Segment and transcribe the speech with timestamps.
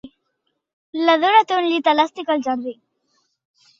[1.09, 2.77] La Dora té un llit elàstic al jardí.